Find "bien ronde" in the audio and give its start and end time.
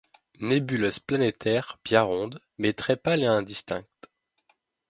1.85-2.41